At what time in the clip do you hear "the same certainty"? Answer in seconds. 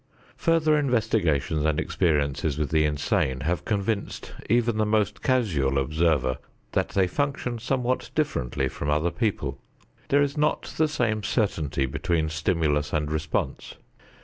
10.75-11.85